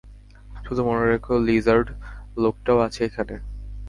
[0.65, 1.87] শুধু মনে রেখো, লিজার্ড
[2.37, 3.35] লোকটাও আছে এখানে।